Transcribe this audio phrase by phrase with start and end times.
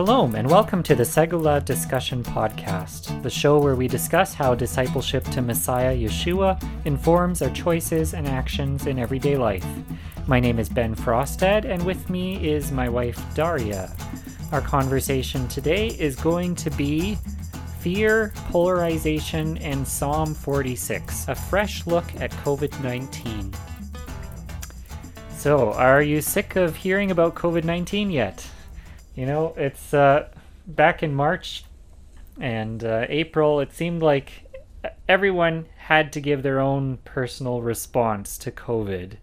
[0.00, 5.24] Shalom, and welcome to the Segula Discussion Podcast, the show where we discuss how discipleship
[5.24, 9.66] to Messiah Yeshua informs our choices and actions in everyday life.
[10.26, 13.94] My name is Ben Frostad, and with me is my wife Daria.
[14.52, 17.18] Our conversation today is going to be
[17.80, 23.52] Fear, Polarization, and Psalm 46, a fresh look at COVID 19.
[25.36, 28.48] So, are you sick of hearing about COVID 19 yet?
[29.14, 30.28] You know, it's uh,
[30.66, 31.64] back in March
[32.38, 34.50] and uh, April, it seemed like
[35.08, 39.14] everyone had to give their own personal response to COVID.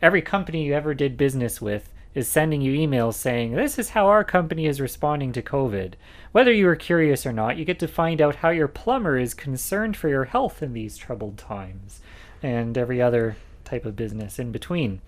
[0.00, 4.06] Every company you ever did business with is sending you emails saying, This is how
[4.06, 5.94] our company is responding to COVID.
[6.32, 9.34] Whether you are curious or not, you get to find out how your plumber is
[9.34, 12.00] concerned for your health in these troubled times,
[12.42, 15.00] and every other type of business in between.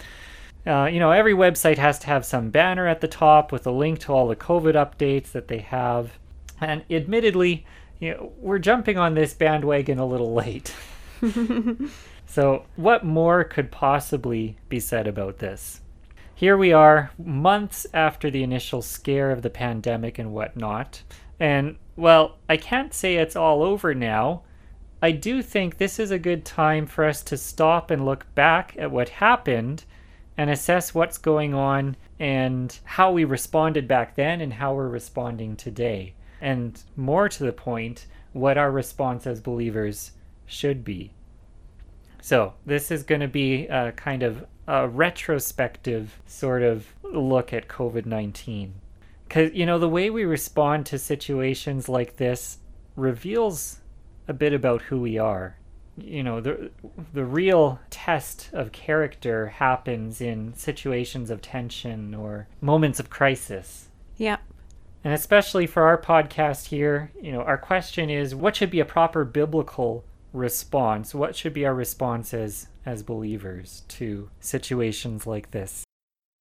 [0.66, 3.70] Uh, you know, every website has to have some banner at the top with a
[3.70, 6.18] link to all the COVID updates that they have.
[6.60, 7.64] And admittedly,
[8.00, 10.74] you know, we're jumping on this bandwagon a little late.
[12.26, 15.80] so, what more could possibly be said about this?
[16.34, 21.02] Here we are, months after the initial scare of the pandemic and whatnot.
[21.38, 24.42] And, well, I can't say it's all over now.
[25.00, 28.74] I do think this is a good time for us to stop and look back
[28.76, 29.84] at what happened
[30.36, 35.56] and assess what's going on and how we responded back then and how we're responding
[35.56, 36.14] today.
[36.40, 40.12] And more to the point, what our response as believers
[40.44, 41.12] should be.
[42.20, 47.68] So, this is going to be a kind of a retrospective sort of look at
[47.68, 48.74] COVID 19.
[49.28, 52.58] Because, you know, the way we respond to situations like this
[52.94, 53.78] reveals
[54.28, 55.56] a bit about who we are
[55.96, 56.70] you know the
[57.12, 63.88] the real test of character happens in situations of tension or moments of crisis.
[64.16, 64.38] Yeah.
[65.04, 68.84] And especially for our podcast here, you know, our question is what should be a
[68.84, 71.14] proper biblical response?
[71.14, 75.84] What should be our responses as believers to situations like this?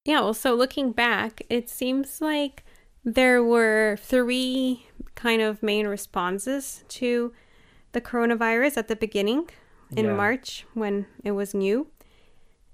[0.05, 2.63] Yeah, well, so looking back, it seems like
[3.03, 7.33] there were three kind of main responses to
[7.95, 9.49] the coronavirus at the beginning
[9.95, 10.13] in yeah.
[10.13, 11.87] March when it was new.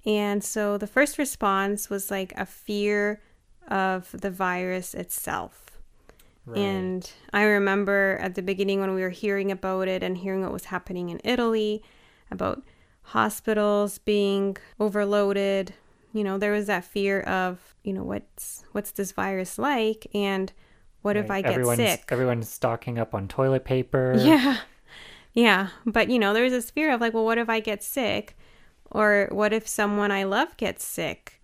[0.04, 3.22] And so the first response was like a fear
[3.68, 5.78] of the virus itself.
[6.46, 6.58] Right.
[6.58, 10.52] And I remember at the beginning when we were hearing about it and hearing what
[10.52, 11.84] was happening in Italy
[12.32, 12.64] about
[13.04, 15.76] hospitals being overloaded,
[16.14, 20.52] you know, there was that fear of, you know, what's what's this virus like and
[21.04, 21.26] what right.
[21.26, 22.06] if I get everyone's, sick?
[22.10, 24.16] Everyone's stocking up on toilet paper.
[24.20, 24.58] Yeah.
[25.34, 28.38] Yeah, but you know, there's this fear of like, well, what if I get sick?
[28.92, 31.42] Or what if someone I love gets sick?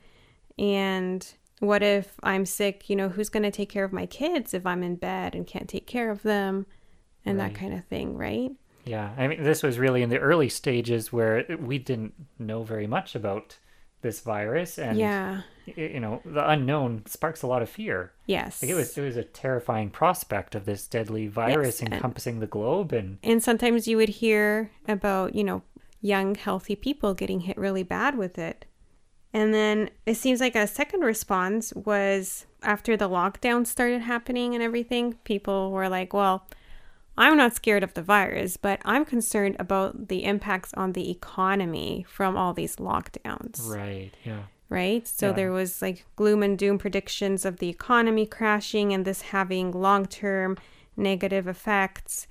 [0.59, 1.25] And
[1.59, 2.89] what if I'm sick?
[2.89, 5.47] You know, who's going to take care of my kids if I'm in bed and
[5.47, 6.65] can't take care of them
[7.25, 7.53] and right.
[7.53, 8.51] that kind of thing, right?
[8.85, 9.11] Yeah.
[9.17, 13.15] I mean, this was really in the early stages where we didn't know very much
[13.15, 13.57] about
[14.01, 15.41] this virus and yeah.
[15.65, 18.11] you know the unknown sparks a lot of fear.
[18.25, 18.61] Yes.
[18.61, 21.91] Like it was it was a terrifying prospect of this deadly virus yes.
[21.91, 25.61] encompassing and, the globe and and sometimes you would hear about you know
[26.01, 28.65] young healthy people getting hit really bad with it.
[29.33, 34.63] And then it seems like a second response was after the lockdown started happening and
[34.63, 36.47] everything people were like well
[37.17, 42.05] I'm not scared of the virus, but I'm concerned about the impacts on the economy
[42.07, 43.67] from all these lockdowns.
[43.67, 44.43] Right, yeah.
[44.69, 45.07] Right?
[45.07, 45.33] So yeah.
[45.33, 50.05] there was like gloom and doom predictions of the economy crashing and this having long
[50.05, 50.57] term
[50.95, 52.27] negative effects.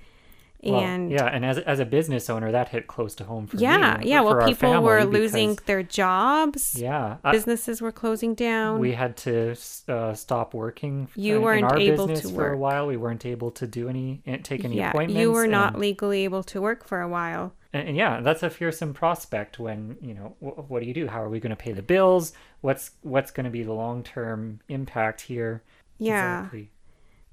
[0.63, 3.57] Well, and yeah, and as as a business owner, that hit close to home for
[3.57, 4.09] yeah, me.
[4.09, 4.17] yeah.
[4.17, 4.21] Yeah.
[4.21, 6.79] Well, people were losing their jobs.
[6.79, 8.79] Yeah, businesses were closing down.
[8.79, 9.55] We had to
[9.87, 11.09] uh, stop working.
[11.15, 12.53] You in, weren't in able to for work.
[12.55, 12.87] a while.
[12.87, 15.21] We weren't able to do any eh, take any yeah, appointments.
[15.21, 17.53] you were not legally able to work for a while.
[17.71, 19.59] And, and yeah, that's a fearsome prospect.
[19.59, 21.07] When you know, wh- what do you do?
[21.07, 22.33] How are we going to pay the bills?
[22.61, 25.61] What's what's going to be the long term impact here?
[25.99, 26.39] Yeah.
[26.39, 26.71] Exactly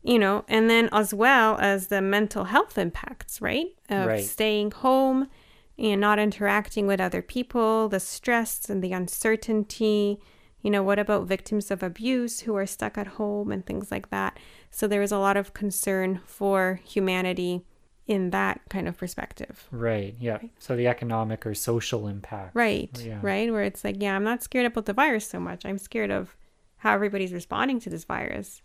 [0.04, 3.68] you know, and then as well as the mental health impacts, right?
[3.88, 4.24] Of right.
[4.24, 5.28] staying home
[5.78, 10.20] and not interacting with other people, the stress and the uncertainty.
[10.60, 14.10] You know, what about victims of abuse who are stuck at home and things like
[14.10, 14.38] that?
[14.70, 17.64] So there is a lot of concern for humanity
[18.06, 19.66] in that kind of perspective.
[19.70, 20.14] Right.
[20.20, 20.34] Yeah.
[20.34, 20.50] Right.
[20.58, 22.54] So the economic or social impact.
[22.54, 22.90] Right.
[23.02, 23.20] Yeah.
[23.22, 23.50] Right.
[23.50, 25.64] Where it's like, yeah, I'm not scared about the virus so much.
[25.64, 26.36] I'm scared of
[26.78, 28.60] how everybody's responding to this virus.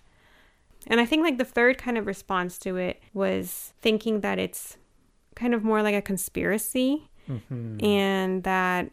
[0.88, 4.78] And I think like the third kind of response to it was thinking that it's
[5.36, 7.84] kind of more like a conspiracy mm-hmm.
[7.84, 8.92] and that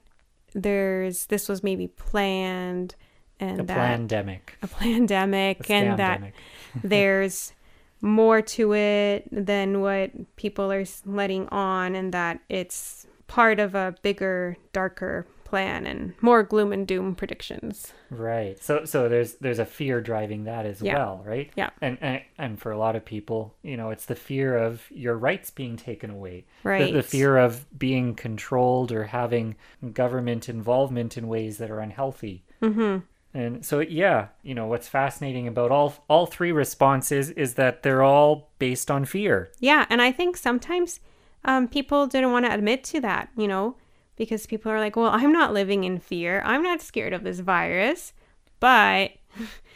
[0.55, 2.95] there's this was maybe planned
[3.39, 4.57] and A that pandemic.
[4.63, 6.33] a pandemic A and that
[6.83, 7.53] there's
[8.01, 13.95] more to it than what people are letting on and that it's part of a
[14.03, 18.57] bigger darker plan and more gloom and doom predictions Right.
[18.63, 20.95] So so there's there's a fear driving that as Yeah.
[20.97, 21.51] well, right?
[21.57, 21.71] Yeah.
[21.81, 25.17] And, and and for a lot of people, you know, it's the fear of your
[25.17, 26.45] rights being taken away.
[26.63, 29.57] The- right The, fear of being controlled or having
[29.93, 32.45] government involvement in ways that are unhealthy.
[32.63, 32.99] mm-hmm
[33.35, 38.03] And so yeah, you know, what's fascinating about all all three responses is that they're
[38.03, 39.51] all based on fear.
[39.71, 41.01] yeah and i think sometimes
[41.45, 43.75] um, people didn't want to admit to that you know
[44.17, 47.41] because people are like well i'm not living in fear i'm not scared of this
[47.41, 48.13] virus
[48.61, 49.11] but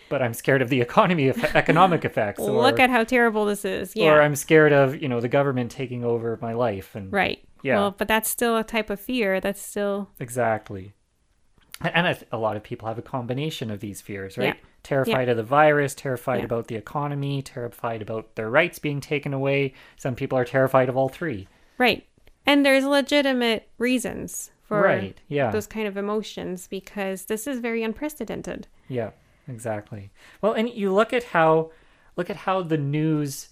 [0.08, 3.64] But I'm scared of the economy eff- economic effects or look at how terrible this
[3.64, 7.12] is yeah or I'm scared of, you know, the government taking over my life and
[7.12, 7.76] right Yeah.
[7.76, 10.94] well but that's still a type of fear that's still Exactly.
[11.82, 14.46] And- I th- a lot of people have a combination of these fears, right?
[14.48, 14.54] Yeah.
[14.82, 16.44] Terrified of the virus, terrified Yeah.
[16.46, 19.72] about the economy, terrified about their rights being taken away.
[19.96, 21.48] Some people are terrified of all three.
[21.78, 22.06] Right.
[22.50, 25.50] And there's legitimate reasons for Right, yeah.
[25.50, 28.66] those kind of emotions because this is very unprecedented.
[28.88, 29.10] Yeah,
[29.48, 30.10] exactly.
[30.42, 31.70] Well, and you look at how
[32.16, 33.48] look at how the news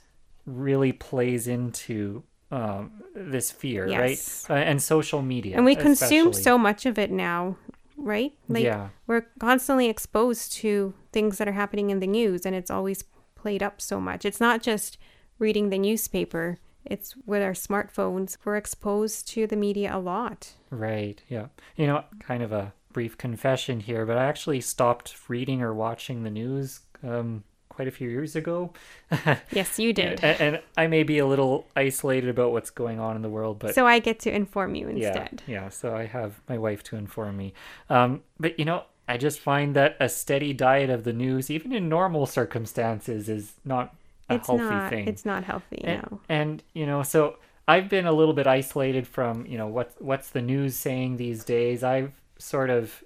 [0.46, 4.46] really plays into um, this fear, Yes.
[4.48, 4.56] right?
[4.56, 6.42] Uh, and social media, and we consume especially.
[6.42, 7.56] so much of it now,
[7.96, 8.32] right?
[8.48, 8.88] Like Yeah.
[9.06, 13.04] we're constantly exposed to things that are happening in the news and it's always
[13.34, 14.24] played up so much.
[14.24, 14.98] It's not just
[15.38, 16.56] reading the newspaper.
[16.88, 18.36] It's with our smartphones.
[18.44, 20.54] We're exposed to the media a lot.
[20.70, 21.22] Right.
[21.28, 21.46] Yeah.
[21.76, 26.22] You know, kind of a brief confession here, but I actually stopped reading or watching
[26.22, 28.72] the news um, quite a few years ago.
[29.52, 30.22] Yes, you did.
[30.24, 33.58] and, and I may be a little isolated about what's going on in the world,
[33.58, 35.42] but so I get to inform you yeah, instead.
[35.46, 35.68] yeah.
[35.68, 37.54] So I have my wife to inform me.
[37.88, 41.72] Um, but you know, I just find that a steady diet of the news, even
[41.72, 43.94] in normal circumstances, is not
[44.28, 45.08] a It's healthy not thing.
[45.08, 46.20] it's not healthy, and, no.
[46.28, 47.36] and you know so
[47.66, 51.44] i've been a little bit isolated from you know what what's the news saying these
[51.44, 53.02] days i've sort of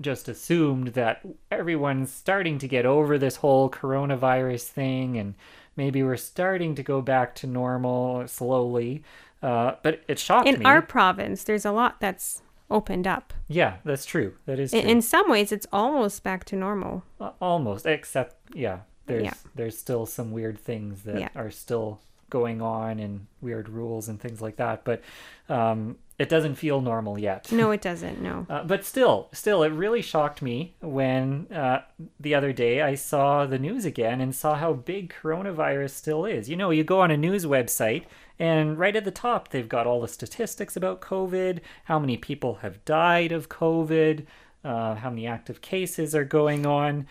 [0.00, 1.20] just assumed that
[1.50, 5.34] everyone's starting to get over this whole coronavirus thing and
[5.76, 9.02] maybe we're starting to go back to normal slowly
[9.42, 10.54] uh, but it shocked me.
[10.54, 14.70] in me our province there's a lot that's opened up yeah that's true that is
[14.70, 14.80] true.
[14.80, 17.02] in some ways it's almost back to normal
[17.40, 19.34] almost except yeah there's Yeah.
[19.56, 21.28] there's still some weird things that Yeah.
[21.34, 22.00] are still
[22.30, 25.00] going on and weird rules and things like that but
[25.48, 29.70] um it doesn't feel normal yet no it doesn't no uh, but still still it
[29.70, 31.80] really shocked me when uh,
[32.20, 36.50] the other day i saw the news again and saw how big coronavirus still is
[36.50, 38.04] you know you go on a news website
[38.38, 42.56] and right at the top they've got all the statistics about covid how many people
[42.56, 44.26] have died of covid
[44.64, 47.06] uh, how many active cases are going on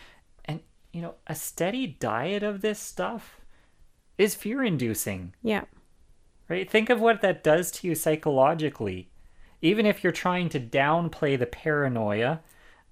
[0.97, 3.39] you know a steady diet of this stuff
[4.17, 5.65] is fear inducing yeah
[6.49, 6.69] right?
[6.69, 9.09] Think of what that does to you psychologically.
[9.61, 12.39] Even if you're trying to downplay the paranoia,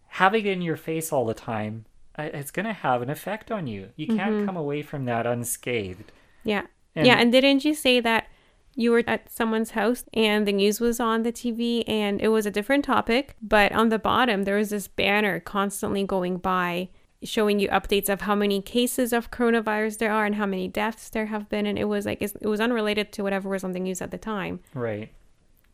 [0.07, 1.85] having it in your face all the time,
[2.19, 3.89] uh, it's going to have an effect on you.
[3.95, 6.11] You can't come away from that unscathed.
[6.43, 6.63] yeah
[6.95, 8.27] And- yeah and didn't you say that
[8.75, 12.45] you were at someone's house and the news was on the tv and it was
[12.45, 16.89] a different topic but on the bottom there was this banner constantly going by
[17.23, 21.09] showing you updates of how many cases of coronavirus there are and how many deaths
[21.09, 23.79] there have been and it was like it was unrelated to whatever was on the
[23.79, 25.11] news at the time Right.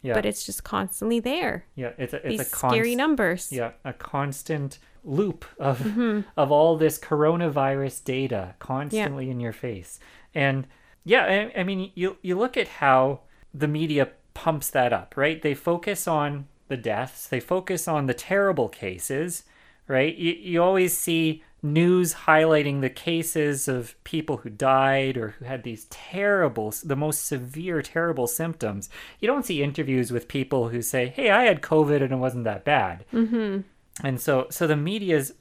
[0.02, 0.14] Yeah.
[0.14, 3.72] but it's just constantly there yeah, it's a it's these a const- scary numbers Yeah,
[3.84, 6.22] a constant loop of Mm-hmm.
[6.38, 10.00] of all this coronavirus data constantly in your face.
[10.36, 10.68] And
[11.04, 13.22] yeah, I, I mean you you look at how
[13.54, 15.42] the media pumps that up, right?
[15.42, 19.44] They focus on the deaths, they focus on the terrible cases,
[19.92, 20.16] right?
[20.16, 25.64] You you always see news highlighting the cases of people who died or who had
[25.64, 28.90] these terrible the most severe terrible symptoms.
[29.20, 32.46] You don't see interviews with people who say, "Hey, I had COVID and it wasn't
[32.46, 33.62] that bad." Mm-hmm.
[34.04, 35.34] And so, so the media is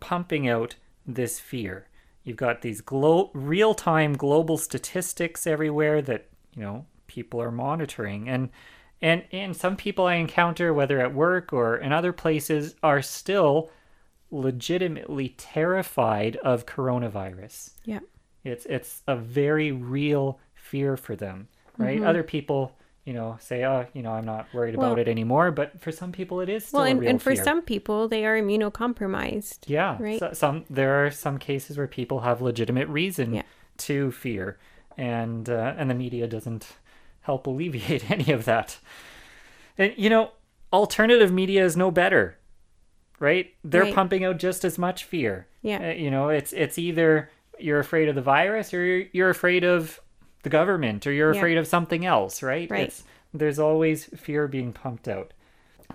[0.00, 0.74] pumping out
[1.06, 1.86] this fear.
[2.24, 8.48] You've got these glo- real-time global statistics everywhere that you know people are monitoring, and
[9.00, 13.70] and and some people I encounter, whether at work or in other places, are still
[14.30, 17.70] legitimately terrified of coronavirus.
[17.84, 18.00] yeah
[18.44, 21.96] It's it's a very real fear for them, right?
[21.98, 22.06] Mm-hmm.
[22.06, 25.50] Other people, you know, say, "Oh, you know, I'm not worried Well- about it anymore,"
[25.50, 27.44] but for some people, it is still well and, and for fear.
[27.44, 30.18] some people they are immunocompromised Yeah, Right.
[30.18, 33.42] so, some there are some cases where people have legitimate reason Yeah.
[33.88, 34.58] to fear,
[34.96, 36.76] and uh, and the media doesn't
[37.22, 38.78] help alleviate any of that.
[39.76, 40.32] And you know,
[40.72, 42.36] alternative media is no better.
[43.20, 43.52] Right?
[43.64, 43.94] They're Right.
[43.94, 45.46] pumping out just as much fear.
[45.62, 45.88] Yeah.
[45.90, 49.64] Uh, you know, it's it's either you're afraid of the virus or you're, you're afraid
[49.64, 50.00] of
[50.44, 51.38] the government or you're Yeah.
[51.40, 52.70] afraid of something else, right?
[52.70, 52.84] Right.
[52.88, 53.02] It's,
[53.34, 55.32] there's always fear being pumped out.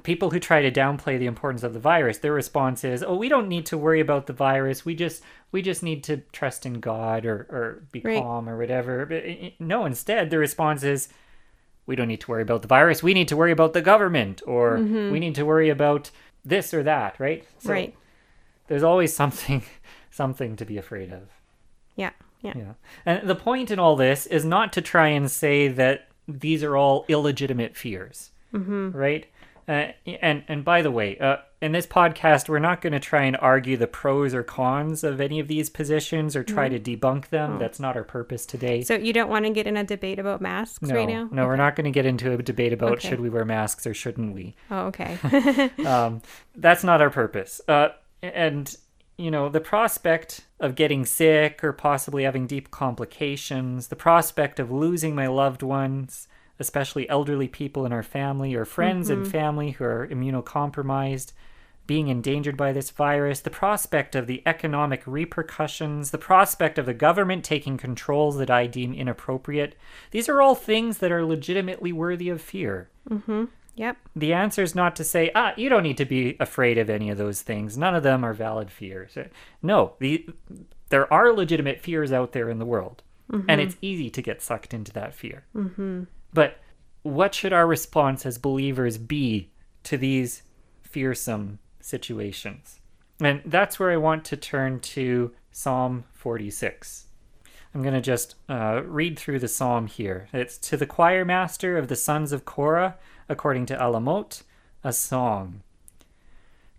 [0.03, 3.29] People who try to downplay the importance of the virus, their response is, "Oh, we
[3.29, 4.83] don't need to worry about the virus.
[4.83, 8.21] We just we just need to trust in God or or be Right.
[8.21, 11.09] calm or whatever." But uh, no, instead, the response is,
[11.85, 13.01] "We don't need to worry about the virus.
[13.03, 16.09] We need to worry about the government or we need to worry about
[16.43, 17.45] this or that." Right?
[17.59, 17.95] So right.
[18.67, 19.63] there's always something
[20.11, 21.29] something to be afraid of.
[21.95, 22.11] Yeah.
[22.41, 22.53] Yeah.
[22.55, 22.73] Yeah.
[23.05, 26.75] And the point in all this is not to try and say that these are
[26.75, 28.31] all illegitimate fears.
[28.53, 28.91] Mm-hmm.
[28.91, 29.25] Right?
[29.67, 29.87] Uh,
[30.21, 33.37] and and by the way, uh, in this podcast, we're not going to try and
[33.37, 37.57] argue the pros or cons of any of these positions or try to debunk them.
[37.57, 38.81] That's not our purpose today.
[38.81, 41.29] So you don't want to get in a debate about masks no, right now?
[41.31, 43.07] no, we're not going to get into a debate about Okay.
[43.07, 44.55] should we wear masks or shouldn't we.
[44.69, 45.17] Oh, okay.
[45.85, 46.21] um,
[46.53, 47.61] that's not our purpose.
[47.65, 47.89] Uh,
[48.21, 48.75] and
[49.17, 54.69] you know, the prospect of getting sick or possibly having deep complications, the prospect of
[54.69, 56.27] losing my loved ones,
[56.59, 61.31] especially elderly people in our family or friends and family who are immunocompromised,
[61.85, 66.93] being endangered by this virus, the prospect of the economic repercussions, the prospect of the
[66.93, 69.75] government taking controls that I deem inappropriate,
[70.11, 72.89] these are all things that are legitimately worthy of fear
[73.75, 73.97] yep.
[74.15, 77.09] the answer is not to say, ah, you don't need to be afraid of any
[77.09, 77.77] of those things.
[77.77, 79.17] None of them are valid fears.
[79.61, 80.27] No, the,
[80.89, 83.03] there are legitimate fears out there in the world,
[83.49, 85.45] and it's easy to get sucked into that fear.
[85.55, 86.03] Mm-hmm.
[86.33, 86.59] But
[87.03, 89.51] what should our response as believers be
[89.83, 90.43] to these
[90.81, 92.79] fearsome situations?
[93.19, 97.07] And that's where I want to turn to Psalm 46.
[97.73, 100.27] I'm going to just uh, read through the psalm here.
[100.31, 102.97] It's to the choir master of the sons of Korah,
[103.27, 104.43] according to Alamoth,
[104.83, 105.61] a song.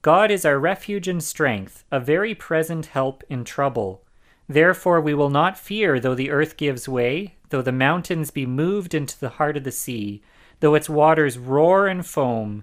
[0.03, 4.03] God is our refuge and strength, a very present help in trouble.
[4.47, 8.95] Therefore we will not fear though the earth gives way, though the mountains be moved
[8.95, 10.23] into the heart of the sea,
[10.61, 12.63] though its waters roar and foam,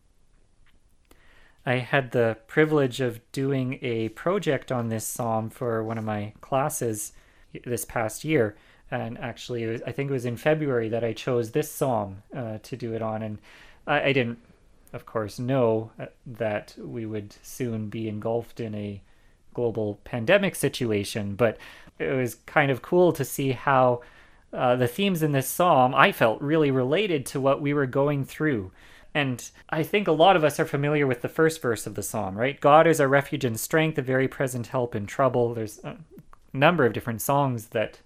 [1.65, 6.33] I had the privilege of doing a project on this psalm for one of my
[6.41, 7.13] classes
[7.65, 8.55] this past year.
[8.89, 12.57] And actually, was, I think it was in February that I chose this psalm uh,
[12.63, 13.21] to do it on.
[13.21, 13.37] And
[13.87, 14.39] I, I didn't,
[14.91, 19.01] of course, know uh, that we would soon be engulfed in a
[19.53, 21.57] global pandemic situation, but
[21.99, 24.01] it was kind of cool to see how
[24.53, 28.25] uh, the themes in this psalm I felt really related to what we were going
[28.25, 28.71] through.
[29.13, 32.03] And I think a lot of us are familiar with the first verse of the
[32.03, 32.59] psalm, right?
[32.59, 35.53] God is our refuge and strength, a very present help in trouble.
[35.53, 35.97] There's a
[36.53, 37.99] number of different songs that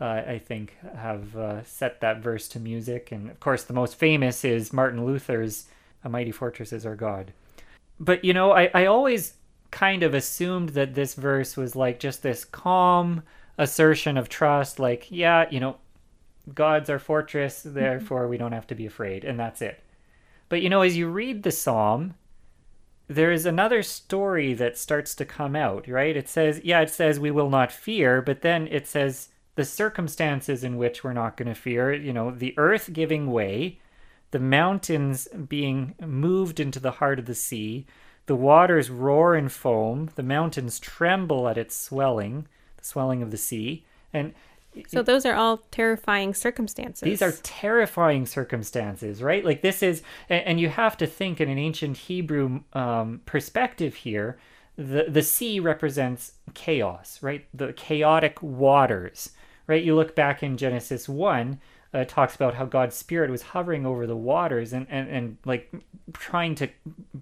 [0.00, 3.10] uh, I think have uh, set that verse to music.
[3.10, 5.66] And of course, the most famous is Martin Luther's
[6.04, 7.32] A Mighty Fortress is Our God.
[7.98, 9.34] But you know, I, I always
[9.70, 13.22] kind of assumed that this verse was like just this calm
[13.58, 15.76] assertion of trust, like, yeah, you know,
[16.54, 19.82] God's our fortress, therefore we don't have to be afraid, and that's it.
[20.50, 22.14] But you know, as you read the psalm,
[23.08, 26.16] there is another story that starts to come out, right?
[26.16, 30.62] It says, yeah, it says we will not fear, but then it says the circumstances
[30.62, 33.80] in which we're not going to fear, you know, the earth giving way,
[34.30, 37.86] the mountains being moved into the heart of the sea,
[38.26, 43.36] the waters roar and foam, the mountains tremble at its swelling, the swelling of the
[43.36, 43.84] sea.
[44.12, 44.34] And
[44.86, 47.00] So those are all terrifying circumstances.
[47.00, 49.44] these are terrifying circumstances, right?
[49.44, 54.38] Like this is, and, you have to think in an ancient Hebrew um, perspective here.
[54.76, 57.46] The the sea represents chaos, right?
[57.52, 59.30] The chaotic waters,
[59.66, 59.82] right?
[59.82, 61.60] You look back in Genesis one,
[61.92, 65.72] uh, talks about how God's spirit was hovering over the waters and and and like
[66.12, 66.68] trying to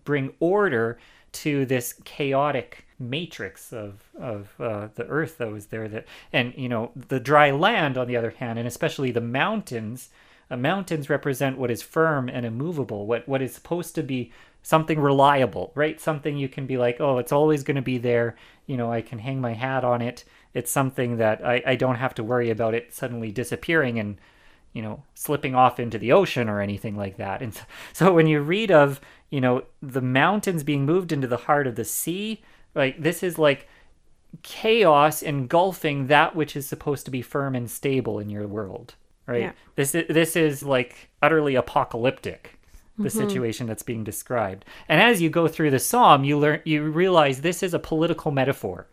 [0.05, 0.99] bring order
[1.33, 5.89] to this chaotic matrix of of uh, the earth that was there.
[5.89, 10.11] That and you know the dry land on the other hand, and especially the mountains.
[10.51, 14.99] Uh, mountains represent what is firm and immovable, what what is supposed to be something
[14.99, 16.01] reliable, right?
[16.01, 18.35] Something you can be like, oh, it's always going to be there.
[18.67, 20.25] You know, I can hang my hat on it.
[20.55, 24.19] It's something that I, I don't have to worry about it suddenly disappearing and
[24.73, 27.43] you know, slipping off into the ocean or anything like that.
[27.43, 27.63] And so,
[27.93, 29.01] so when you read of,
[29.31, 32.43] you know, the mountains being moved into the heart of the sea,
[32.79, 33.69] like this is like
[34.43, 38.95] chaos engulfing that which is supposed to be firm and stable in your world,
[39.27, 39.43] right?
[39.43, 39.53] Yeah.
[39.77, 42.59] This is this is like utterly apocalyptic
[42.97, 43.19] the mm-hmm.
[43.19, 44.65] situation that's being described.
[44.89, 48.31] And as you go through the psalm, you learn you realize this is a political
[48.31, 48.87] metaphor.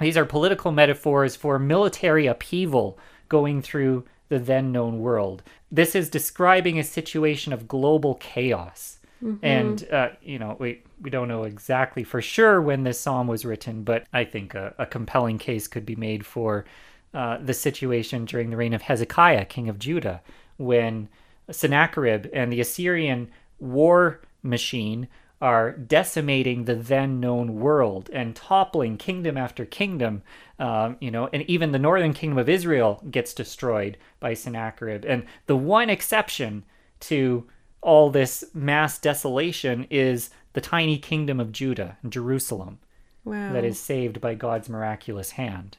[0.00, 2.98] These are political metaphors for military upheaval
[3.28, 5.42] going through the then known world.
[5.70, 8.98] This is describing a situation of global chaos.
[9.22, 9.44] Mm-hmm.
[9.44, 13.44] And, uh, you know, we, we don't know exactly for sure when this psalm was
[13.44, 16.64] written, but I think a, a compelling case could be made for
[17.12, 20.22] uh, the situation during the reign of Hezekiah, king of Judah,
[20.56, 21.08] when
[21.50, 25.08] Sennacherib and the Assyrian war machine
[25.42, 30.22] are decimating the then known world and toppling kingdom after kingdom.
[30.58, 35.04] Um, you know, and even the northern kingdom of Israel gets destroyed by Sennacherib.
[35.06, 36.64] And the one exception
[37.00, 37.46] to
[37.82, 42.78] all this mass desolation is the tiny kingdom of Judah, and Jerusalem,
[43.24, 43.52] wow.
[43.52, 45.78] that is saved by God's miraculous hand.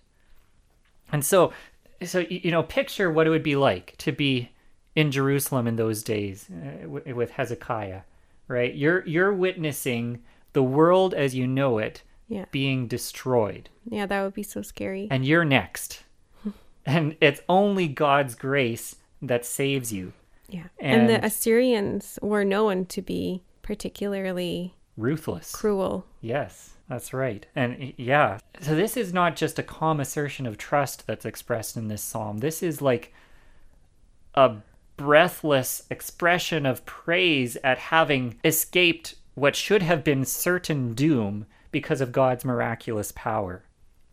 [1.11, 1.51] And so,
[2.03, 4.51] so you know, picture what it would be like to be
[4.95, 8.01] in Jerusalem in those days uh, with Hezekiah
[8.51, 8.75] right?
[8.75, 10.21] You're you're witnessing
[10.53, 12.45] the world as you know it yeah.
[12.51, 13.69] being destroyed.
[13.89, 15.07] Yeah, that would be so scary.
[15.09, 16.03] And you're next.
[16.85, 20.13] and it's only God's grace that saves you.
[20.51, 20.67] Yeah.
[20.79, 26.05] And, and, the Assyrians were known to be particularly ruthless, cruel.
[26.19, 27.45] Yes, that's right.
[27.55, 31.87] And yeah, so this is not just a calm assertion of trust that's expressed in
[31.87, 32.39] this psalm.
[32.39, 33.13] This is like
[34.35, 34.57] a
[34.97, 42.11] breathless expression of praise at having escaped what should have been certain doom because of
[42.11, 43.63] God's miraculous power.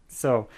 [0.07, 0.49] So,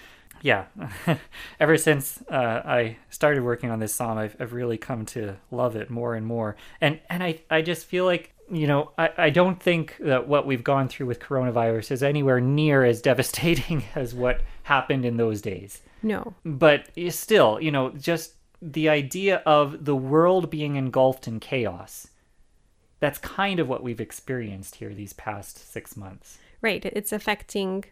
[0.41, 0.65] yeah,
[1.59, 5.75] ever since uh, I started working on this psalm, I've, I've really come to love
[5.75, 6.55] it more and more.
[6.79, 10.45] And and I, I just feel like, you know, I, I don't think that what
[10.45, 15.41] we've gone through with coronavirus is anywhere near as devastating as what happened in those
[15.41, 15.81] days.
[16.03, 16.33] No.
[16.43, 22.07] But still, you know, just the idea of the world being engulfed in chaos.
[22.99, 26.37] That's kind of what we've experienced here these past six months.
[26.61, 26.85] Right.
[26.85, 27.85] It's affecting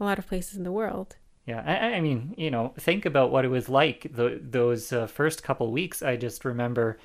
[0.00, 1.16] a lot of places in the world.
[1.46, 5.06] Yeah, I, I mean, you know, think about what it was like the, those uh,
[5.06, 6.02] first couple weeks.
[6.02, 6.98] I just remember,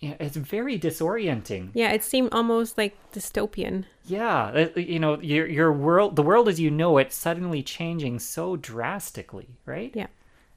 [0.00, 1.70] you know, it's very disorienting.
[1.74, 3.84] Yeah, it seemed almost like dystopian.
[4.06, 8.56] Yeah, you know, your your world, the world as you know it, suddenly changing so
[8.56, 9.92] drastically, right?
[9.94, 10.06] Yeah.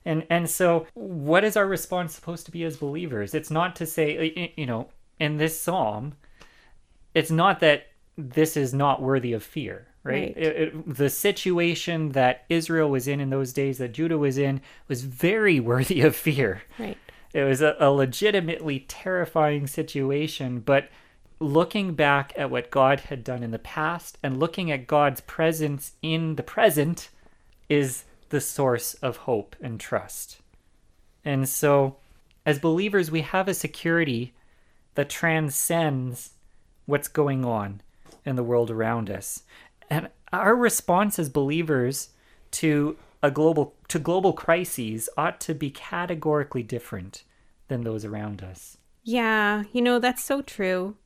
[0.06, 3.34] And and so what is our response supposed to be as believers?
[3.34, 4.88] It's not to say you know,
[5.20, 6.14] in this psalm,
[7.14, 7.88] it's not that
[8.18, 10.34] this is not worthy of fear, right?
[10.36, 10.38] right.
[10.38, 14.62] It, it, the situation that Israel was in in those days that Judah was in
[14.88, 16.64] was very worthy of fear.
[16.78, 16.98] Right.
[17.34, 20.90] It was a, a legitimately terrifying situation, but
[21.40, 25.94] looking back at what God had done in the past and looking at God's presence
[26.02, 27.10] in the present
[27.70, 30.40] is the source of hope and trust.
[31.26, 31.98] And so,
[32.46, 34.34] as believers, we have a security
[34.96, 36.32] that transcends
[36.86, 37.82] what's going on
[38.26, 39.44] in the world around us.
[39.90, 42.10] And our response as believers
[42.52, 47.24] to a global to global crises ought to be categorically different
[47.68, 48.78] than those around us.
[49.04, 50.98] Yeah, you know, that's so true.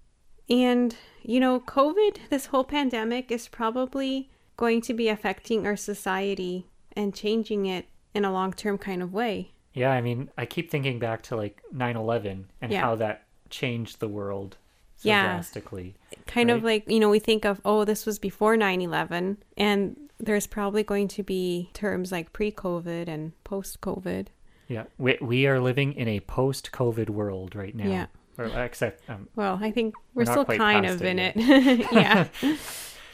[0.49, 6.65] And you know, COVID, this whole pandemic is probably going to be affecting our society
[6.95, 9.51] and changing it in a long term kind of way.
[9.73, 12.81] Yeah, I mean, I keep thinking back to like 9 11 and yeah.
[12.81, 14.57] how that changed the world
[14.97, 15.23] so yeah.
[15.23, 15.95] drastically.
[16.25, 16.57] Kind right?
[16.57, 20.47] of like, you know, we think of, oh, this was before 9 11, and there's
[20.47, 24.27] probably going to be terms like pre COVID and post COVID.
[24.67, 27.89] Yeah, we, we are living in a post COVID world right now.
[27.89, 28.05] Yeah.
[28.37, 31.33] Or, except, um, well, I think we're, we're still kind of in it.
[31.37, 31.91] it.
[31.91, 32.27] yeah.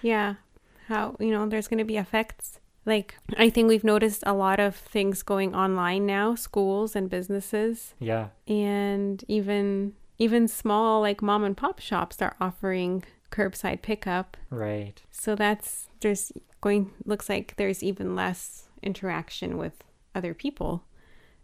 [0.01, 0.35] yeah.
[0.87, 4.59] How, you know, there's going to be effects like I think we've noticed a lot
[4.59, 7.93] of things going online now, schools and businesses.
[7.99, 8.29] Yeah.
[8.47, 14.37] And even even small like mom and pop shops are offering curbside pickup.
[14.49, 15.01] Right.
[15.11, 19.83] So that's there's going looks like there's even less interaction with
[20.15, 20.85] other people.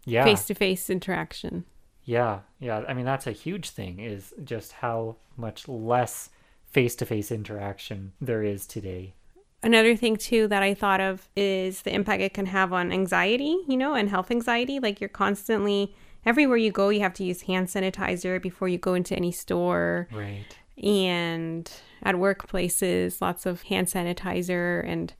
[0.04, 0.24] Yeah.
[0.24, 1.64] Face to face interaction.
[2.04, 2.40] Yeah.
[2.58, 2.84] Yeah.
[2.88, 6.30] I mean that's a huge thing is just how much less
[6.66, 9.14] face to face interaction there is today
[9.62, 13.58] another thing too that I thought of is the impact it can have on anxiety,
[13.68, 14.80] you know, and health anxiety.
[14.80, 18.94] Like you're constantly everywhere you go, you have to use hand sanitizer before you go
[18.94, 20.08] into any store.
[20.12, 20.44] Right.
[20.82, 21.70] And
[22.02, 25.12] at workplaces, lots of hand sanitizer and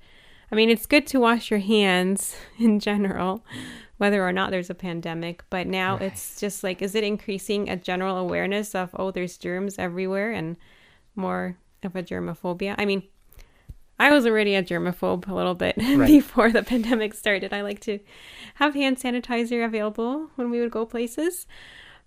[0.53, 3.45] I mean, it's good to wash your hands in general,
[3.99, 5.45] whether or not there's a pandemic.
[5.49, 6.03] But now right.
[6.03, 10.57] it's just like, is it increasing a general awareness of, oh, there's germs everywhere and
[11.15, 12.75] more of a germophobia?
[12.79, 13.05] I mean,
[14.01, 16.07] I was already a germaphobe a little bit right.
[16.07, 17.53] before the pandemic started.
[17.53, 18.01] I like to
[18.55, 21.47] have hand sanitizer available when we would go places.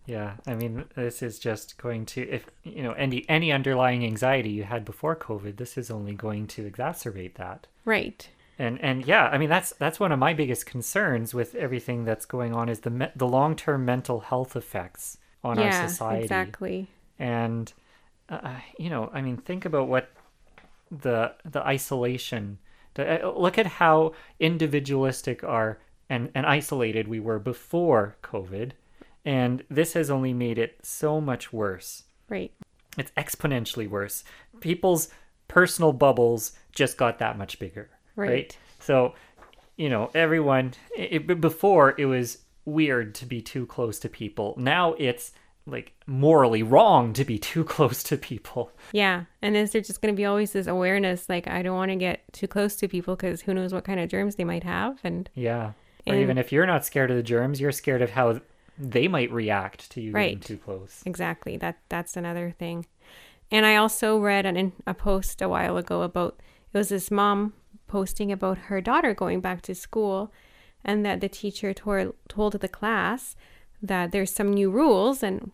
[0.08, 4.50] Yeah, I mean, this is just going to if you know any any underlying anxiety
[4.50, 7.68] you had before COVID, this is only going to exacerbate that.
[7.86, 8.28] Right.
[8.58, 12.26] And and yeah, I mean that's that's one of my biggest concerns with everything that's
[12.26, 16.24] going on is the me- the long term mental health effects on yeah, our society.
[16.24, 16.90] Exactly.
[17.20, 17.72] And
[18.30, 20.10] uh, you know, I mean, think about what
[21.02, 22.60] the the isolation.
[22.98, 25.80] Uh, look at how individualistic are
[26.10, 28.72] and and isolated we were before COVID,
[29.26, 32.04] and this has only made it so much worse.
[32.30, 32.52] Right.
[32.98, 34.24] It's exponentially worse.
[34.60, 35.10] People's
[35.48, 37.90] personal bubbles just got that much bigger.
[38.16, 38.30] Right.
[38.30, 38.58] right?
[38.80, 39.16] So,
[39.76, 44.56] you know, everyone it, before it was weird to be too close to people.
[44.58, 45.32] Now it's
[45.66, 48.72] like morally wrong to be too close to people.
[48.92, 49.26] Yeah.
[49.42, 51.96] And is there just going to be always this awareness like I don't want to
[51.96, 55.00] get too close to people because who knows what kind of germs they might have
[55.04, 55.72] and Yeah.
[56.06, 58.42] Or and, even if you're not scared of the germs, you're scared of how
[58.78, 60.40] they might react to you right.
[60.40, 61.02] getting too close.
[61.06, 61.58] Exactly.
[61.58, 62.86] That that's another thing.
[63.52, 66.40] And I also read an, a post a while ago about
[66.74, 67.54] it was this mom
[67.88, 70.34] posting about her daughter going back to school
[70.84, 73.36] and that the teacher told, told the class
[73.84, 75.52] that there's some new rules, and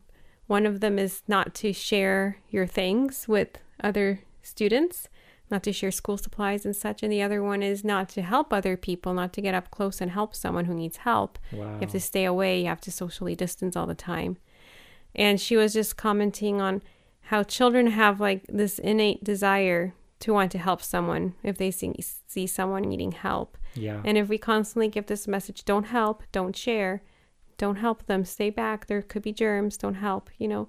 [0.48, 5.10] one of them is not to share your things with other students,
[5.52, 7.02] not to share school supplies and such.
[7.02, 10.00] And the other one is not to help other people, not to get up close
[10.00, 11.39] and help someone who needs help.
[11.52, 11.74] Wow.
[11.74, 14.38] You have to stay away, you have to socially distance all the time.
[15.15, 16.84] And she was just commenting on
[17.22, 21.96] how children have like this innate desire to want to help someone if they see,
[22.28, 23.58] see someone needing help.
[23.74, 24.02] Yeah.
[24.04, 27.02] And if we constantly give this message, don't help, don't share,
[27.60, 28.88] don't help them stay back.
[28.88, 30.67] There could be germs don't help you know.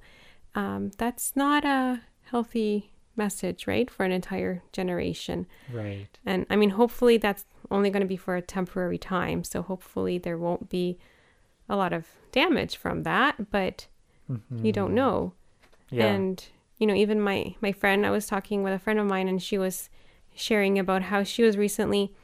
[0.55, 5.47] Um, that's not a healthy message right for an entire generation.
[5.73, 6.19] Right.
[6.27, 10.19] And i mean hopefully that's only going to be for a temporary time so hopefully
[10.19, 10.99] there won't be
[11.69, 13.87] a lot of damage from that but
[14.31, 14.65] mm-hmm.
[14.67, 15.33] you don't know.
[15.91, 16.07] Yeah.
[16.07, 16.45] and
[16.79, 19.43] you know even my my friend i was talking with a friend of mine and
[19.43, 19.91] she was
[20.35, 22.15] sharing about how she was recently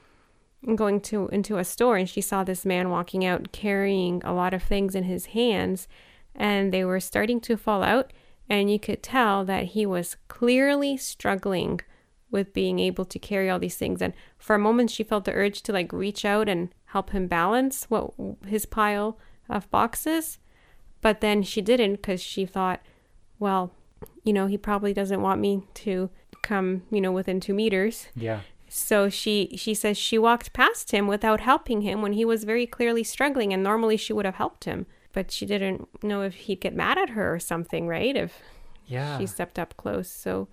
[0.74, 4.52] going to into a store and she saw this man walking out carrying a lot
[4.52, 5.86] of things in his hands
[6.34, 8.12] and they were starting to fall out
[8.48, 11.80] and you could tell that he was clearly struggling
[12.30, 14.02] with being able to carry all these things.
[14.02, 17.28] And for a moment she felt the urge to like reach out and help him
[17.28, 18.12] balance what
[18.46, 20.38] his pile of boxes
[21.00, 22.80] but then she didn't cuz she thought
[23.38, 23.72] well
[24.24, 26.10] you know he probably doesn't want me to
[26.42, 28.08] come you know within 2 meters.
[28.16, 32.44] Yeah so she she says she walked past him without helping him when he was
[32.44, 36.34] very clearly struggling and normally she would have helped him but she didn't know if
[36.34, 38.16] he'd get mad at her or something right?
[38.16, 38.40] If
[38.86, 39.18] yeah.
[39.18, 40.48] she stepped up close so.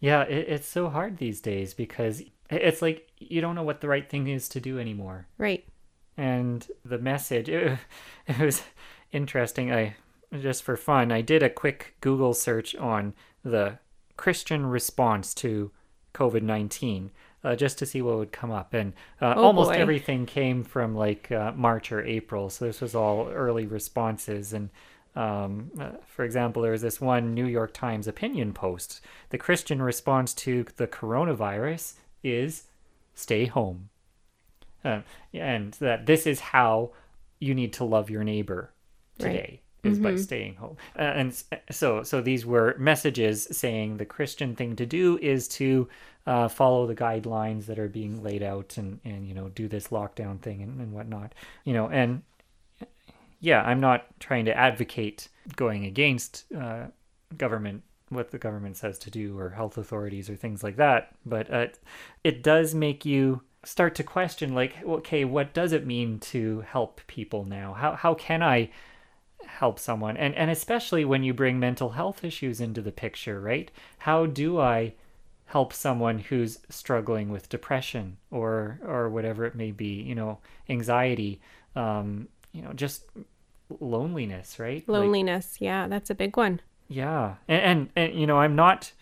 [0.00, 3.88] Yeah it, it's so hard these days because it's like you don't know what the
[3.88, 5.26] right thing is to do anymore.
[5.38, 5.64] Right.
[6.16, 7.78] And the message it,
[8.26, 8.62] it was
[9.12, 9.72] interesting.
[9.72, 9.96] I
[10.40, 13.78] just for fun i did a quick google search on the
[14.16, 15.70] christian response to
[16.14, 17.10] covid-19
[17.46, 18.74] uh, just to see what would come up.
[18.74, 19.76] And uh, oh, almost boy.
[19.76, 22.50] everything came from like uh, March or April.
[22.50, 24.52] So this was all early responses.
[24.52, 24.68] And
[25.14, 29.00] um, uh, for example, there was this one New York Times opinion post.
[29.30, 32.64] The Christian response to the coronavirus is
[33.14, 33.90] stay home.
[34.84, 36.90] Uh, and that this is how
[37.38, 38.72] you need to love your neighbor
[39.18, 39.30] today.
[39.38, 40.04] Right is mm-hmm.
[40.04, 40.76] by staying home.
[40.98, 45.88] Uh, and so so these were messages saying the Christian thing to do is to
[46.26, 49.88] uh, follow the guidelines that are being laid out and, and you know do this
[49.88, 51.34] lockdown thing and, and whatnot
[51.64, 52.22] you know and
[53.40, 56.86] yeah i'm not trying to advocate going against uh,
[57.36, 61.52] government what the government says to do or health authorities or things like that but
[61.52, 61.66] uh,
[62.24, 67.00] it does make you start to question like okay what does it mean to help
[67.08, 67.74] people now?
[67.74, 68.70] How, how can i
[69.44, 70.16] help someone?
[70.16, 73.70] And and especially when you bring mental health issues into the picture right?
[73.98, 74.94] How do i
[75.46, 81.40] help someone who's struggling with depression or or whatever it may be you know anxiety
[81.74, 83.04] um you know just
[83.80, 88.38] loneliness right loneliness like, yeah that's a big one yeah and, and and you know
[88.38, 88.92] i'm not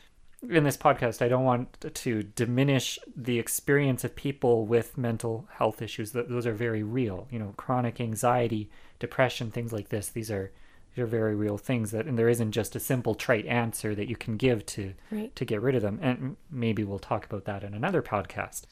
[0.50, 5.80] in this podcast, I don't want to diminish the experience of people with mental health
[5.80, 6.12] issues.
[6.12, 7.26] Those are very real.
[7.30, 10.08] You know, chronic anxiety, depression, things like this.
[10.08, 10.52] These are
[10.94, 14.08] these are very real things that, and there isn't just a simple trite answer that
[14.08, 15.34] you can give to right.
[15.34, 15.98] to get rid of them.
[16.00, 18.62] And maybe we'll talk about that in another podcast.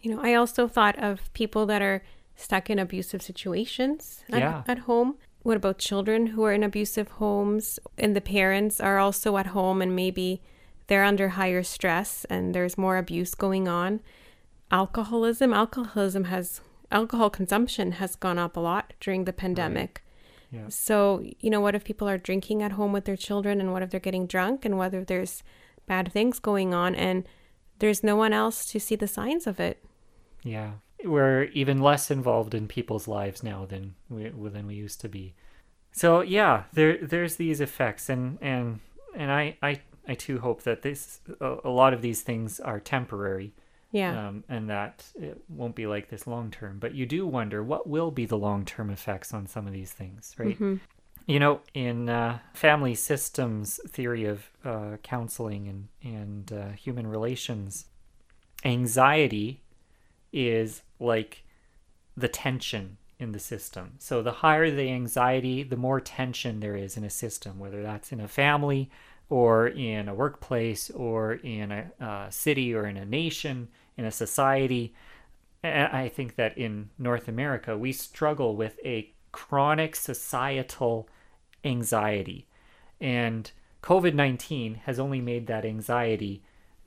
[0.00, 2.02] You know, I also thought of people that are
[2.36, 4.62] stuck in abusive situations at, Yeah.
[4.68, 5.16] at home.
[5.42, 9.82] What about children who are in abusive homes and the parents are also at home
[9.82, 10.40] and maybe
[10.86, 14.00] they're under higher stress and there's more abuse going on?
[14.70, 16.60] Alcoholism, alcoholism has
[16.92, 20.02] alcohol consumption has gone up a lot during the pandemic.
[20.50, 20.68] Yeah.
[20.68, 23.82] So, you know, what if people are drinking at home with their children and what
[23.82, 25.42] if they're getting drunk and whether there's
[25.86, 27.28] bad things going on and
[27.78, 29.84] there's no one else to see the signs of it?
[30.42, 30.72] Yeah,
[31.04, 35.34] we're even less involved in people's lives now than we than we used to be.
[35.92, 38.80] So yeah, there there's these effects, and and
[39.14, 42.80] and I I I too hope that this a, a lot of these things are
[42.80, 43.52] temporary,
[43.90, 44.28] Yeah.
[44.28, 46.78] um, and that it won't be like this long term.
[46.78, 49.92] But you do wonder what will be the long term effects on some of these
[49.92, 50.58] things, right?
[50.58, 50.80] Mhm.
[51.26, 57.86] You know, in uh, family systems theory of uh, counseling and and uh, human relations,
[58.64, 59.62] anxiety
[60.32, 61.44] is like
[62.16, 63.94] the tension in the system.
[63.98, 68.12] So the higher the anxiety, the more tension there is in a system, whether that's
[68.12, 68.90] in a family
[69.30, 74.10] or in a workplace or in a uh, city or in a nation, in a
[74.10, 74.94] society.
[75.62, 81.08] And I think that in North America, we struggle with a chronic societal
[81.64, 82.46] anxiety.
[83.00, 83.50] And
[83.82, 86.42] COVID 19 has only made that anxiety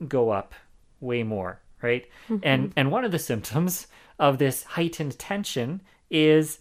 [0.08, 0.54] go up
[1.00, 2.06] way more, right?
[2.42, 3.86] And and one of the symptoms
[4.18, 6.58] of this heightened tension is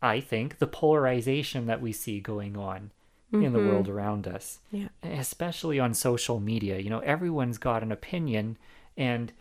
[0.00, 2.90] I think the polarization that we see going on
[3.32, 4.88] in the world around us Yeah.
[5.02, 6.78] especially on social media.
[6.78, 8.58] You know, everyone's got an opinion,
[8.96, 9.32] and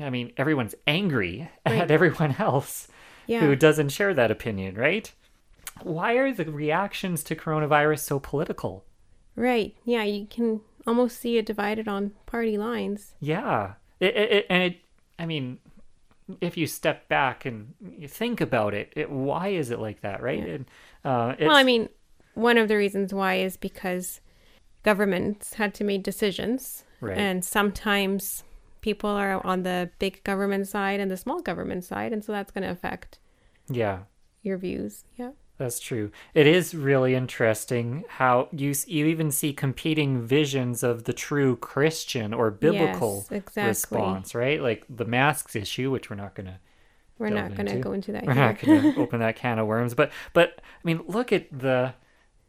[0.00, 1.82] I mean, everyone's angry Right.
[1.82, 2.88] at everyone else
[3.26, 3.40] Yeah.
[3.40, 5.12] who doesn't share that opinion, right?
[5.82, 8.84] Why are the reactions to coronavirus so political?
[9.36, 9.74] Right.
[9.84, 13.14] Yeah, you can almost see it divided on party lines.
[13.20, 14.76] Yeah, it, it, it- and it.
[15.18, 15.58] I mean,
[16.40, 20.22] if you step back and you think about it, it why is it like that,
[20.22, 20.44] right?
[20.46, 20.64] And,
[21.04, 21.88] uh, Well, I mean,
[22.34, 24.20] one of the reasons why is because
[24.82, 26.84] governments had to make decisions.
[27.00, 27.18] Right.
[27.18, 28.44] And sometimes
[28.80, 32.52] people are on the big government side and the small government side, and so that's
[32.52, 33.18] going to affect
[33.68, 34.00] yeah,
[34.42, 35.04] your views.
[35.16, 35.30] Yeah.
[35.58, 36.10] That's true.
[36.34, 42.34] It is really interesting how you you even see competing visions of the true Christian
[42.34, 43.68] or biblical Yes, exactly.
[43.68, 44.60] response, right?
[44.60, 46.58] Like the masks issue, which we're not going to
[47.18, 48.42] We're not going to go into that we're here.
[48.42, 51.94] not going to open that can of worms, but but I mean, look at the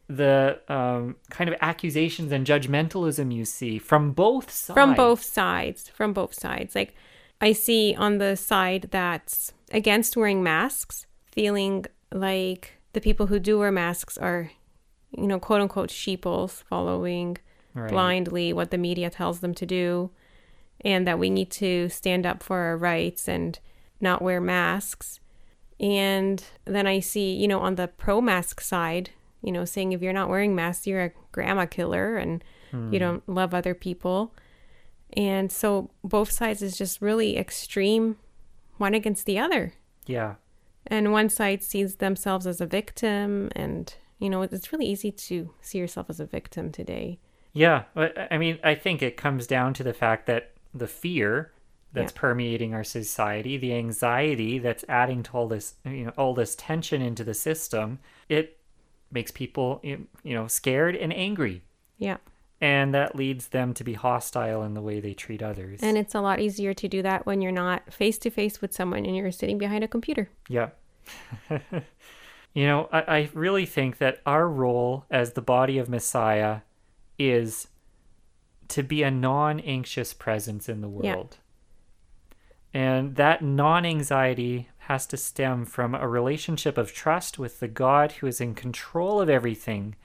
[0.08, 4.76] the um, kind of accusations and judgmentalism you see from both sides.
[4.76, 6.94] from both sides from both sides like
[7.42, 13.58] i see on the side that's against wearing masks feeling like the people who do
[13.60, 14.52] wear masks are
[15.18, 17.38] you know quote unquote sheeples following
[17.76, 17.90] Right.
[17.90, 20.12] blindly what the media tells them to do
[20.82, 23.58] and that we need to stand up for our rights and
[24.00, 25.20] not wear masks
[25.80, 29.10] and then i see you know on the pro mask side
[29.44, 32.98] you know saying if you're not wearing masks you're a grandma killer and you hmm.
[32.98, 34.34] don't love other people.
[35.16, 38.18] And so both sides is just really extreme
[38.78, 39.74] one against the other.
[40.08, 40.36] Yeah,
[40.88, 45.54] and one side sees themselves as a victim and you know it's really easy to
[45.62, 47.20] see yourself as a victim today.
[47.54, 51.52] Yeah, I mean, I think it comes down to the fact that the fear
[51.94, 52.20] that's Yeah.
[52.20, 57.04] permeating our society, the anxiety that's adding to all this, you know, all this tension
[57.04, 58.58] into the system, it
[59.14, 61.62] makes people, you know, scared and angry,
[61.98, 62.18] yeah
[62.64, 65.82] and that leads them to be hostile in the way they treat others.
[65.84, 68.72] And it's a lot easier to do that when you're not face to face with
[68.72, 70.30] someone and you're sitting behind a computer.
[70.48, 70.70] Yeah.
[71.50, 76.60] you know, I, I really think that our role as the body of Messiah
[77.20, 77.68] is
[78.70, 81.38] to be a non anxious presence in the world.
[82.74, 82.82] Yeah.
[82.82, 88.14] And that non anxiety has to stem from a relationship of trust with the God
[88.14, 89.96] who is in control of everything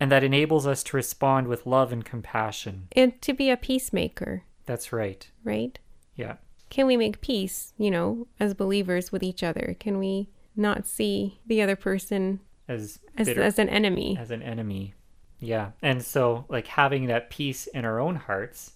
[0.00, 2.88] and that enables us to respond with love and compassion.
[2.92, 5.30] And to be a peacemaker, That's right.
[5.44, 5.78] right?
[6.16, 6.36] Yeah.
[6.70, 9.76] Can we make peace, you know, as believers with each other?
[9.78, 14.16] Can we not see the other person As as, as an enemy?
[14.18, 14.94] as an enemy.
[15.38, 15.72] Yeah.
[15.82, 18.72] And so, like, having that peace in our own hearts,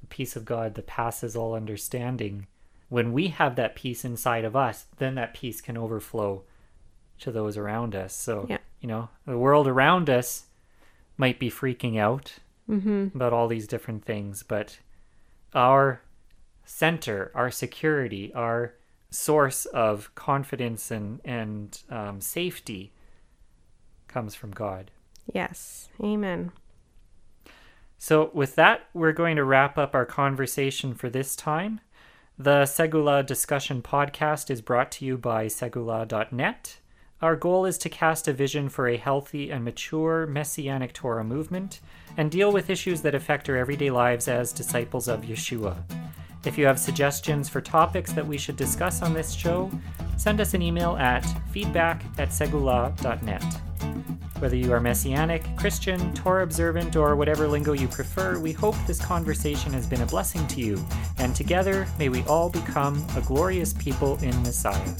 [0.00, 2.46] the peace of God that passes all understanding,
[2.88, 6.42] when we have that peace inside of us, then that peace can overflow
[7.20, 8.14] to those around us.
[8.14, 8.58] So, Yeah.
[8.80, 10.46] you know, the world around us
[11.16, 13.08] might be freaking out Mm-hmm.
[13.14, 14.78] about all these different things, but
[15.54, 16.00] our
[16.64, 18.74] center, our security, our
[19.10, 22.92] source of confidence and and um, safety
[24.08, 24.90] comes from God.
[25.32, 25.90] Yes.
[26.02, 26.52] Amen.
[27.98, 31.80] So, with that, we're going to wrap up our conversation for this time.
[32.36, 36.78] The Segula Discussion Podcast is brought to you by Segula.net.
[37.22, 41.78] Our goal is to cast a vision for a healthy and mature Messianic Torah movement
[42.16, 45.76] and deal with issues that affect our everyday lives as disciples of Yeshua.
[46.44, 49.70] If you have suggestions for topics that we should discuss on this show,
[50.16, 53.44] send us an email at feedback at segula.net.
[54.44, 59.00] Whether you are Messianic, Christian, Torah observant, or whatever lingo you prefer, we hope this
[59.00, 60.84] conversation has been a blessing to you,
[61.16, 64.94] and together may we all become a glorious people in Messiah.